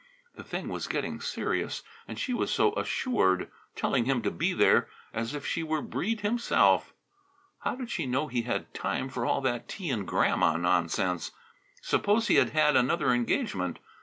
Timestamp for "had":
8.41-8.73, 12.37-12.49, 12.49-12.75